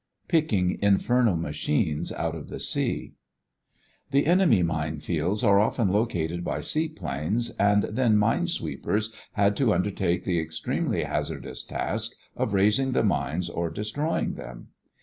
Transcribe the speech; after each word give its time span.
PICKING 0.27 0.79
INFERNAL 0.81 1.37
MACHINES 1.37 2.11
OUT 2.13 2.33
OF 2.33 2.49
THE 2.49 2.59
SEA 2.59 3.13
The 4.09 4.25
enemy 4.25 4.63
mine 4.63 4.99
fields 4.99 5.43
were 5.43 5.59
often 5.59 5.89
located 5.89 6.43
by 6.43 6.61
seaplanes 6.61 7.51
and 7.59 7.83
then 7.83 8.17
mine 8.17 8.47
sweepers 8.47 9.13
had 9.33 9.55
to 9.57 9.75
undertake 9.75 10.23
the 10.23 10.39
extremely 10.39 11.03
hazardous 11.03 11.63
task 11.63 12.13
of 12.35 12.55
raising 12.55 12.93
the 12.93 13.03
mines 13.03 13.47
or 13.47 13.69
destroying 13.69 14.33
them. 14.33 14.69